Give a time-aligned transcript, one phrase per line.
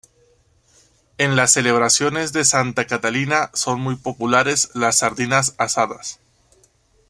[1.19, 6.19] En las celebraciones de Santa Catalina son muy populares las sardinas asadas.